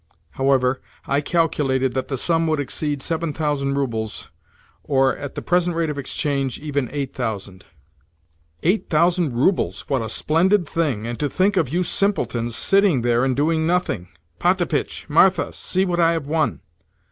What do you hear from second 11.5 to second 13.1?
of you simpletons sitting